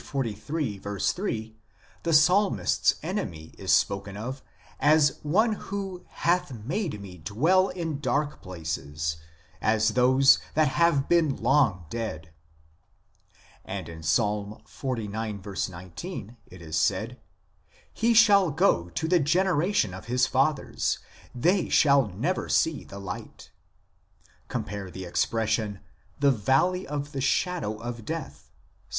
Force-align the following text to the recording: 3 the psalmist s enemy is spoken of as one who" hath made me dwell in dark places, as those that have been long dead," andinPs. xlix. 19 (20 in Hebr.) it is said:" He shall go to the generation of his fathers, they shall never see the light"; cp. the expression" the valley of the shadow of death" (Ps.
3 0.03 0.33
the 2.01 2.11
psalmist 2.11 2.85
s 2.85 2.95
enemy 3.03 3.53
is 3.59 3.71
spoken 3.71 4.17
of 4.17 4.41
as 4.79 5.19
one 5.21 5.53
who" 5.53 6.03
hath 6.25 6.51
made 6.65 6.99
me 6.99 7.19
dwell 7.19 7.67
in 7.69 7.99
dark 7.99 8.41
places, 8.41 9.17
as 9.61 9.89
those 9.89 10.39
that 10.55 10.69
have 10.69 11.07
been 11.07 11.35
long 11.35 11.85
dead," 11.91 12.31
andinPs. 13.69 14.09
xlix. 14.65 15.69
19 15.69 15.93
(20 15.93 16.17
in 16.17 16.29
Hebr.) 16.29 16.35
it 16.47 16.63
is 16.63 16.75
said:" 16.75 17.19
He 17.93 18.15
shall 18.15 18.49
go 18.49 18.89
to 18.89 19.07
the 19.07 19.19
generation 19.19 19.93
of 19.93 20.05
his 20.05 20.25
fathers, 20.25 20.97
they 21.35 21.69
shall 21.69 22.07
never 22.07 22.49
see 22.49 22.83
the 22.83 22.97
light"; 22.97 23.51
cp. 24.49 24.93
the 24.93 25.05
expression" 25.05 25.79
the 26.19 26.31
valley 26.31 26.87
of 26.87 27.11
the 27.11 27.21
shadow 27.21 27.77
of 27.77 28.03
death" 28.03 28.49
(Ps. 28.49 28.49